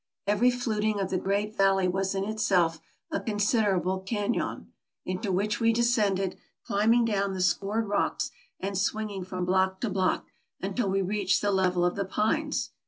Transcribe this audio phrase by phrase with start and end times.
[0.25, 2.79] Every fluting of the great valley was in it self
[3.11, 4.73] a considerable canon,
[5.05, 9.91] into which we descended, climb ing down the scored rocks, and swinging from block to
[9.91, 10.25] block,
[10.59, 12.71] until we reached the level of the pines.